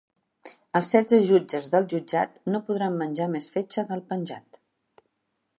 Els 0.79 0.87
setze 0.93 1.19
jutges 1.31 1.69
del 1.75 1.85
jutjat 1.93 2.41
no 2.55 2.63
podran 2.71 2.99
menjar 3.05 3.31
més 3.37 3.53
fetge 3.59 3.89
del 3.93 4.05
penjat. 4.11 4.63